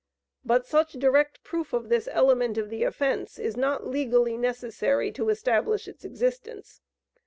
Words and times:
But 0.43 0.65
such 0.65 0.93
direct 0.93 1.43
proof 1.43 1.73
of 1.73 1.89
this 1.89 2.09
element 2.11 2.57
of 2.57 2.71
the 2.71 2.81
offence 2.81 3.37
is 3.37 3.55
not 3.55 3.85
legally 3.85 4.35
necessary 4.35 5.11
to 5.11 5.29
establish 5.29 5.87
its 5.87 6.03
existence. 6.03 6.81